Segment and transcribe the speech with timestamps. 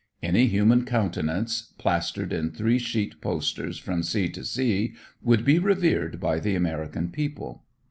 [0.23, 6.19] Any human countenance, plastered in three sheet posters from sea to sea, would be revered
[6.19, 7.65] by the American people.